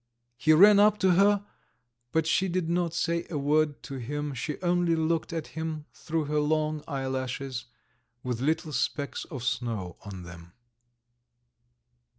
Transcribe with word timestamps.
He 0.35 0.51
ran 0.51 0.79
up 0.79 0.97
to 1.01 1.11
her, 1.11 1.45
but 2.11 2.25
she 2.25 2.47
did 2.47 2.67
not 2.67 2.95
say 2.95 3.27
a 3.29 3.37
word 3.37 3.83
to 3.83 3.97
him, 3.97 4.33
she 4.33 4.59
only 4.63 4.95
looked 4.95 5.31
at 5.31 5.49
him 5.53 5.85
through 5.93 6.23
her 6.25 6.39
long 6.39 6.83
eyelashes 6.87 7.65
with 8.23 8.41
little 8.41 8.73
specks 8.73 9.25
of 9.25 9.43
snow 9.43 9.97
on 10.03 10.23
them. 10.23 10.53